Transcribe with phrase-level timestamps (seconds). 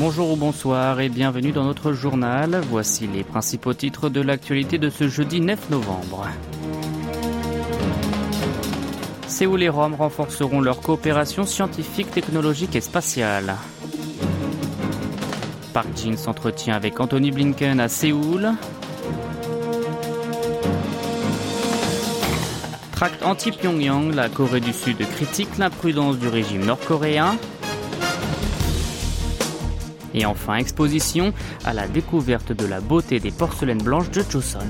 [0.00, 2.62] Bonjour ou bonsoir et bienvenue dans notre journal.
[2.70, 6.26] Voici les principaux titres de l'actualité de ce jeudi 9 novembre.
[9.26, 13.56] Séoul et Rome renforceront leur coopération scientifique, technologique et spatiale.
[15.74, 18.52] Park Jin s'entretient avec Anthony Blinken à Séoul.
[22.92, 27.36] Tract anti-Pyongyang, la Corée du Sud critique l'imprudence du régime nord-coréen.
[30.14, 31.32] Et enfin, exposition
[31.64, 34.60] à la découverte de la beauté des porcelaines blanches de Joseon.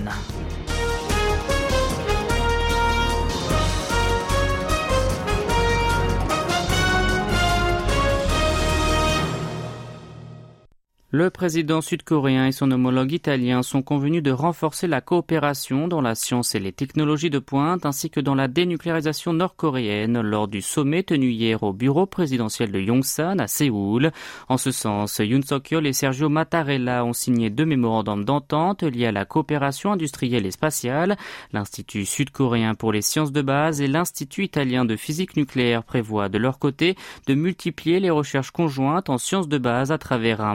[11.12, 16.14] Le président sud-coréen et son homologue italien sont convenus de renforcer la coopération dans la
[16.14, 21.02] science et les technologies de pointe ainsi que dans la dénucléarisation nord-coréenne lors du sommet
[21.02, 24.12] tenu hier au bureau présidentiel de Yongsan à Séoul.
[24.48, 29.12] En ce sens, Yoon Suk-yeol et Sergio Mattarella ont signé deux mémorandums d'entente liés à
[29.12, 31.17] la coopération industrielle et spatiale.
[31.52, 36.39] L'Institut sud-coréen pour les sciences de base et l'Institut italien de physique nucléaire prévoient de
[36.39, 36.95] leur côté
[37.27, 40.55] de multiplier les recherches conjointes en sciences de base à travers un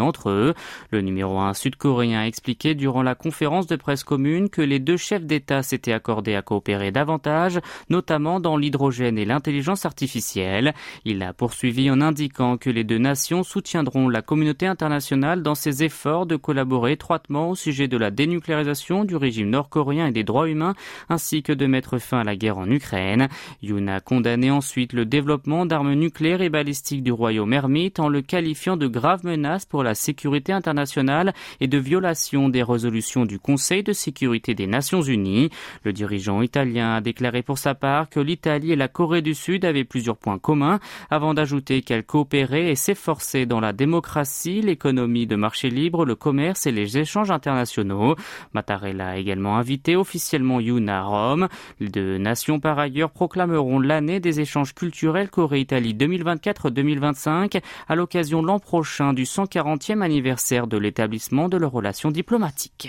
[0.00, 0.54] Entre eux.
[0.90, 4.96] Le numéro 1 sud-coréen a expliqué durant la conférence de presse commune que les deux
[4.96, 10.74] chefs d'État s'étaient accordés à coopérer davantage, notamment dans l'hydrogène et l'intelligence artificielle.
[11.04, 15.84] Il a poursuivi en indiquant que les deux nations soutiendront la communauté internationale dans ses
[15.84, 20.48] efforts de collaborer étroitement au sujet de la dénucléarisation du régime nord-coréen et des droits
[20.48, 20.74] humains,
[21.08, 23.28] ainsi que de mettre fin à la guerre en Ukraine.
[23.62, 28.22] Yoon a condamné ensuite le développement d'armes nucléaires et balistiques du royaume ermite en le
[28.22, 33.82] qualifiant de grave menace pour la sécurité internationale et de violation des résolutions du Conseil
[33.82, 35.50] de sécurité des Nations Unies.
[35.84, 39.64] Le dirigeant italien a déclaré pour sa part que l'Italie et la Corée du Sud
[39.64, 45.36] avaient plusieurs points communs avant d'ajouter qu'elles coopéraient et s'efforçaient dans la démocratie, l'économie de
[45.36, 48.16] marché libre, le commerce et les échanges internationaux.
[48.52, 51.48] Mattarella a également invité officiellement Yoon à Rome.
[51.80, 58.58] Les deux nations par ailleurs proclameront l'année des échanges culturels Corée-Italie 2024-2025 à l'occasion l'an
[58.58, 62.88] prochain du 140 40e anniversaire de l'établissement de leurs relations diplomatiques.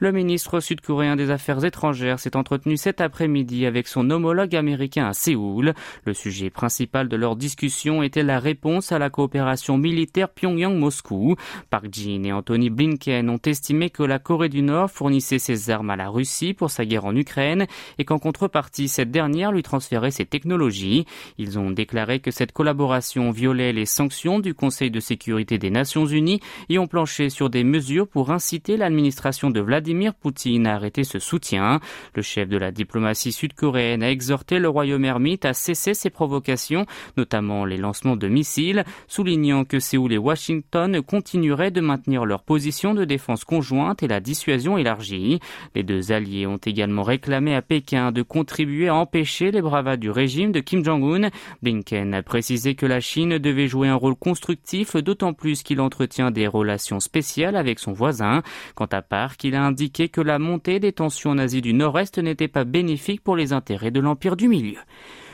[0.00, 5.12] Le ministre sud-coréen des Affaires étrangères s'est entretenu cet après-midi avec son homologue américain à
[5.12, 5.74] Séoul.
[6.04, 11.34] Le sujet principal de leur discussion était la réponse à la coopération militaire Pyongyang-Moscou.
[11.68, 15.90] Park Jin et Anthony Blinken ont estimé que la Corée du Nord fournissait ses armes
[15.90, 17.66] à la Russie pour sa guerre en Ukraine
[17.98, 21.06] et qu'en contrepartie, cette dernière lui transférait ses technologies.
[21.38, 26.06] Ils ont déclaré que cette collaboration violait les sanctions du Conseil de sécurité des Nations
[26.06, 26.38] Unies
[26.68, 31.02] et ont planché sur des mesures pour inciter l'administration de Vladimir Vladimir Poutine a arrêté
[31.02, 31.80] ce soutien.
[32.14, 36.84] Le chef de la diplomatie sud-coréenne a exhorté le royaume ermite à cesser ses provocations,
[37.16, 42.92] notamment les lancements de missiles, soulignant que Séoul et Washington continueraient de maintenir leur position
[42.92, 45.40] de défense conjointe et la dissuasion élargie.
[45.74, 50.10] Les deux alliés ont également réclamé à Pékin de contribuer à empêcher les bravades du
[50.10, 51.30] régime de Kim Jong-un.
[51.62, 56.30] Blinken a précisé que la Chine devait jouer un rôle constructif, d'autant plus qu'il entretient
[56.30, 58.42] des relations spéciales avec son voisin.
[58.74, 62.18] Quant à Park, il a indiqué que la montée des tensions en Asie du Nord-Est
[62.18, 64.78] n'était pas bénéfique pour les intérêts de l'Empire du Milieu.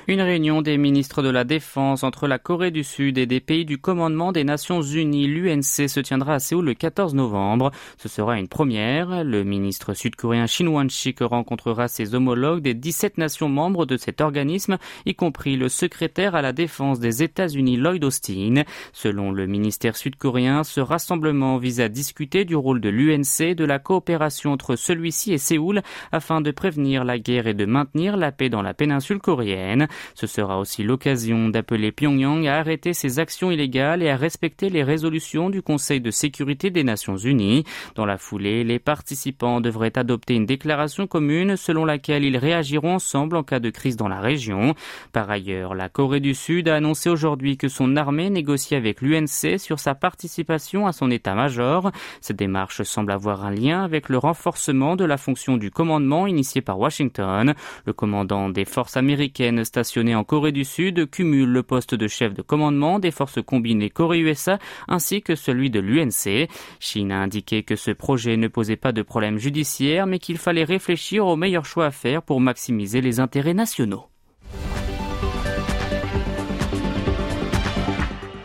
[0.07, 3.65] Une réunion des ministres de la Défense entre la Corée du Sud et des pays
[3.65, 7.71] du commandement des Nations Unies, l'UNC, se tiendra à Séoul le 14 novembre.
[7.97, 9.25] Ce sera une première.
[9.25, 14.77] Le ministre sud-coréen Shin Won-sik rencontrera ses homologues des 17 nations membres de cet organisme,
[15.07, 18.65] y compris le secrétaire à la défense des États-Unis Lloyd Austin.
[18.93, 23.79] Selon le ministère sud-coréen, ce rassemblement vise à discuter du rôle de l'UNC, de la
[23.79, 25.81] coopération entre celui-ci et Séoul
[26.13, 29.89] afin de prévenir la guerre et de maintenir la paix dans la péninsule coréenne.
[30.15, 34.83] Ce sera aussi l'occasion d'appeler Pyongyang à arrêter ses actions illégales et à respecter les
[34.83, 37.65] résolutions du Conseil de sécurité des Nations Unies.
[37.95, 43.37] Dans la foulée, les participants devraient adopter une déclaration commune selon laquelle ils réagiront ensemble
[43.37, 44.75] en cas de crise dans la région.
[45.13, 49.59] Par ailleurs, la Corée du Sud a annoncé aujourd'hui que son armée négocie avec l'UNC
[49.59, 51.91] sur sa participation à son état-major.
[52.21, 56.61] Cette démarche semble avoir un lien avec le renforcement de la fonction du commandement initié
[56.61, 57.55] par Washington.
[57.87, 62.33] Le commandant des forces américaines stationné en Corée du Sud cumule le poste de chef
[62.33, 64.59] de commandement des forces combinées Corée-USA
[64.89, 66.49] ainsi que celui de l'UNC.
[66.81, 70.65] Chine a indiqué que ce projet ne posait pas de problème judiciaire mais qu'il fallait
[70.65, 74.07] réfléchir au meilleur choix à faire pour maximiser les intérêts nationaux.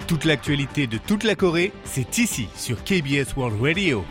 [0.08, 4.04] Toute l'actualité de toute la Corée, c'est ici sur KBS World Radio.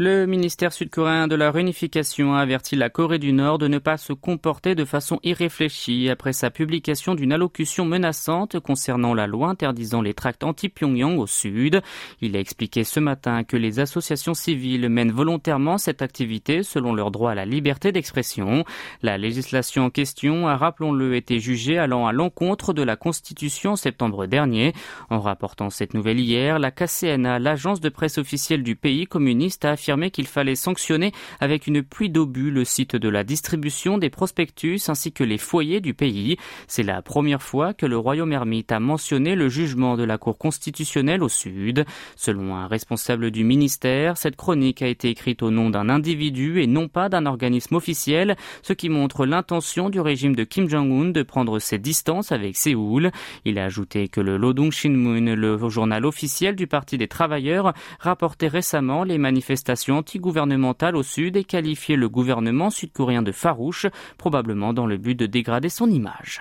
[0.00, 3.96] Le ministère sud-coréen de la réunification a averti la Corée du Nord de ne pas
[3.96, 10.00] se comporter de façon irréfléchie après sa publication d'une allocution menaçante concernant la loi interdisant
[10.00, 11.82] les tracts anti-Pyongyang au sud.
[12.20, 17.10] Il a expliqué ce matin que les associations civiles mènent volontairement cette activité selon leur
[17.10, 18.64] droit à la liberté d'expression.
[19.02, 23.76] La législation en question a, rappelons-le, été jugée allant à l'encontre de la Constitution en
[23.76, 24.74] septembre dernier.
[25.10, 29.72] En rapportant cette nouvelle hier, la KCNA, l'agence de presse officielle du pays communiste, a
[29.72, 34.88] affirmé qu'il fallait sanctionner avec une pluie d'obus le site de la distribution des prospectus
[34.88, 36.36] ainsi que les foyers du pays.
[36.66, 40.36] C'est la première fois que le Royaume ermite a mentionné le jugement de la Cour
[40.36, 41.86] constitutionnelle au Sud.
[42.16, 46.66] Selon un responsable du ministère, cette chronique a été écrite au nom d'un individu et
[46.66, 51.22] non pas d'un organisme officiel, ce qui montre l'intention du régime de Kim Jong-un de
[51.22, 53.10] prendre ses distances avec Séoul.
[53.46, 58.48] Il a ajouté que le Lodong Shinmun, le journal officiel du Parti des travailleurs, rapportait
[58.48, 63.86] récemment les manifestations anti-gouvernementale au sud et qualifié le gouvernement sud-coréen de farouche,
[64.16, 66.40] probablement dans le but de dégrader son image.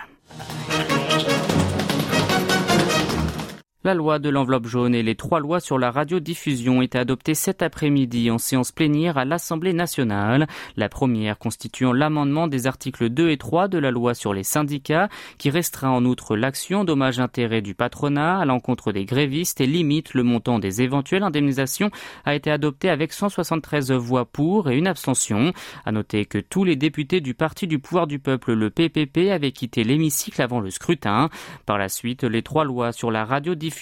[3.88, 7.62] La loi de l'enveloppe jaune et les trois lois sur la radiodiffusion étaient adoptées cet
[7.62, 10.46] après-midi en séance plénière à l'Assemblée nationale.
[10.76, 15.08] La première constituant l'amendement des articles 2 et 3 de la loi sur les syndicats
[15.38, 20.24] qui restreint en outre l'action dommage-intérêt du patronat à l'encontre des grévistes et limite le
[20.24, 21.90] montant des éventuelles indemnisations
[22.26, 25.54] a été adoptée avec 173 voix pour et une abstention.
[25.86, 29.54] À noter que tous les députés du Parti du pouvoir du peuple, le PPP, avaient
[29.54, 31.30] quitté l'hémicycle avant le scrutin.
[31.66, 33.77] Par la suite, les trois lois sur la radiodiffusion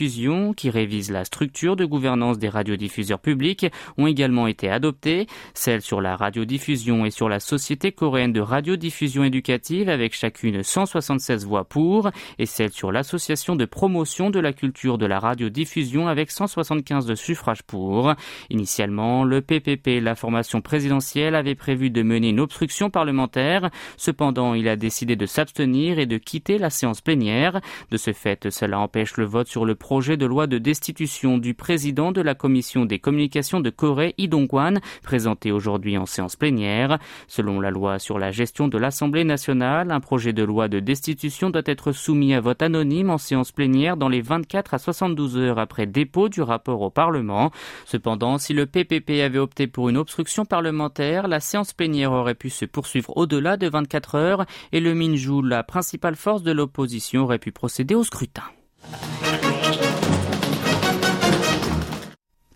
[0.56, 6.02] qui révise la structure de gouvernance des radiodiffuseurs publics ont également été adoptées, celles sur
[6.02, 12.12] la radiodiffusion et sur la Société coréenne de radiodiffusion éducative avec chacune 176 voix pour
[12.40, 17.16] et celle sur l'association de promotion de la culture de la radiodiffusion avec 175 de
[17.16, 18.14] suffrages pour.
[18.50, 23.70] Initialement, le PPP, la formation présidentielle, avait prévu de mener une obstruction parlementaire.
[23.96, 27.62] Cependant, il a décidé de s'abstenir et de quitter la séance plénière.
[27.92, 31.54] De ce fait, cela empêche le vote sur le projet de loi de destitution du
[31.54, 36.98] président de la commission des communications de Corée, Lee Dong-kwan, présenté aujourd'hui en séance plénière.
[37.28, 41.52] Selon la loi sur la gestion de l'Assemblée nationale, un projet de loi de destitution
[41.52, 45.60] doit être soumis à vote anonyme en séance plénière dans les 24 à 72 heures
[45.60, 47.52] après dépôt du rapport au Parlement.
[47.86, 52.50] Cependant, si le PPP avait opté pour une obstruction parlementaire, la séance plénière aurait pu
[52.50, 57.38] se poursuivre au-delà de 24 heures et le Minju, la principale force de l'opposition, aurait
[57.38, 58.46] pu procéder au scrutin.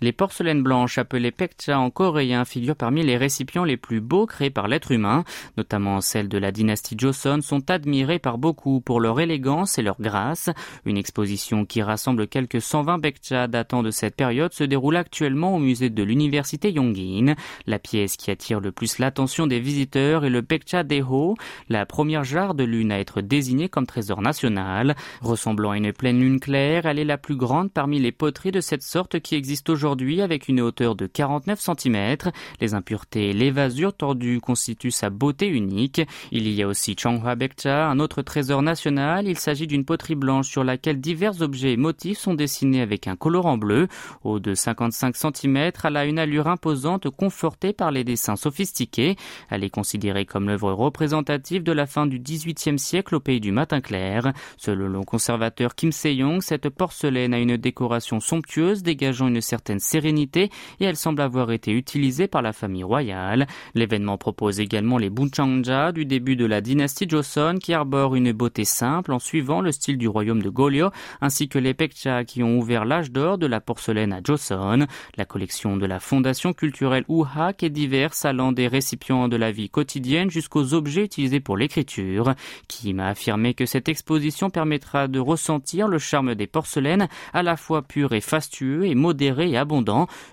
[0.02, 4.50] Les porcelaines blanches appelées pekcha en coréen figurent parmi les récipients les plus beaux créés
[4.50, 5.26] par l'être humain,
[5.58, 10.00] notamment celles de la dynastie Joseon sont admirées par beaucoup pour leur élégance et leur
[10.00, 10.50] grâce.
[10.86, 15.60] Une exposition qui rassemble quelques 120 pekcha datant de cette période se déroule actuellement au
[15.60, 17.36] musée de l'université Yongin.
[17.68, 21.36] La pièce qui attire le plus l'attention des visiteurs est le pekcha Deho,
[21.68, 24.96] la première jarre de lune à être désignée comme trésor national.
[25.22, 28.62] Ressemblant à une pleine lune claire, elle est la plus grande parmi les poteries de
[28.62, 32.18] cette sorte qui existent aujourd'hui aujourd'hui avec une hauteur de 49 cm.
[32.62, 36.02] Les impuretés et l'évasure tordue constituent sa beauté unique.
[36.32, 39.28] Il y a aussi Changhua Bekcha, un autre trésor national.
[39.28, 43.16] Il s'agit d'une poterie blanche sur laquelle divers objets et motifs sont dessinés avec un
[43.16, 43.88] colorant bleu.
[44.24, 49.16] Haut de 55 cm, elle a une allure imposante confortée par les dessins sophistiqués.
[49.50, 53.52] Elle est considérée comme l'œuvre représentative de la fin du XVIIIe siècle au pays du
[53.52, 54.34] matin clair.
[54.58, 60.50] Selon le conservateur Kim Se-yong, cette porcelaine a une décoration somptueuse dégageant une certaine sérénité
[60.80, 63.48] et elle semble avoir été utilisée par la famille royale.
[63.76, 68.66] L'événement propose également les Bunchangja du début de la dynastie Joseon qui arborent une beauté
[68.66, 70.90] simple en suivant le style du royaume de Goryeo
[71.22, 74.88] ainsi que les Pekcha qui ont ouvert l'âge d'or de la porcelaine à Joseon.
[75.18, 79.70] La collection de la Fondation culturelle Uhak est diverse allant des récipients de la vie
[79.70, 82.34] quotidienne jusqu'aux objets utilisés pour l'écriture.
[82.68, 87.58] Kim a affirmé que cette exposition permettra de ressentir le charme des porcelaines à la
[87.58, 89.58] fois pur et fastueux et modéré et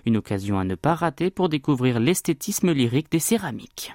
[0.05, 3.93] une occasion à ne pas rater pour découvrir l'esthétisme lyrique des céramiques.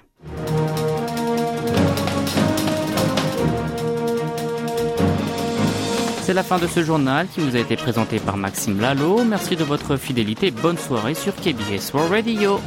[6.21, 9.25] C'est la fin de ce journal qui vous a été présenté par Maxime Lalo.
[9.25, 10.51] Merci de votre fidélité.
[10.51, 12.61] Bonne soirée sur KBS World Radio.